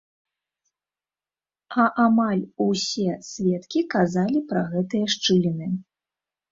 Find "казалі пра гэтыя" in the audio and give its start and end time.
3.97-5.05